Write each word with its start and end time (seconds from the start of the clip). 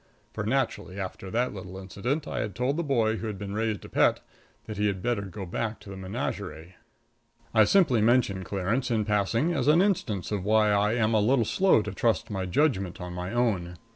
For, 0.33 0.43
naturally, 0.43 0.99
after 0.99 1.29
that 1.29 1.53
little 1.53 1.77
incident, 1.77 2.27
I 2.27 2.39
had 2.39 2.55
told 2.55 2.75
the 2.75 2.81
boy 2.83 3.17
who 3.17 3.27
had 3.27 3.37
been 3.37 3.53
raised 3.53 3.85
a 3.85 3.87
pet 3.87 4.19
that 4.65 4.77
he 4.77 4.87
had 4.87 5.03
better 5.03 5.21
go 5.21 5.45
back 5.45 5.79
to 5.81 5.91
the 5.91 5.95
menagerie. 5.95 6.75
I 7.53 7.65
simply 7.65 8.01
mention 8.01 8.43
Clarence 8.43 8.89
in 8.89 9.05
passing 9.05 9.53
as 9.53 9.67
an 9.67 9.79
instance 9.79 10.31
of 10.31 10.43
why 10.43 10.71
I 10.71 10.93
am 10.95 11.13
a 11.13 11.19
little 11.21 11.45
slow 11.45 11.83
to 11.83 11.91
trust 11.91 12.31
my 12.31 12.47
judgment 12.47 12.99
on 12.99 13.13
my 13.13 13.31
own. 13.31 13.77